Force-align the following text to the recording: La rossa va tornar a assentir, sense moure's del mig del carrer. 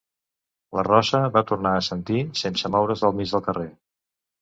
La 0.77 0.85
rossa 0.87 1.19
va 1.35 1.45
tornar 1.53 1.75
a 1.75 1.83
assentir, 1.83 2.25
sense 2.43 2.75
moure's 2.79 3.07
del 3.07 3.19
mig 3.23 3.37
del 3.39 3.49
carrer. 3.53 3.73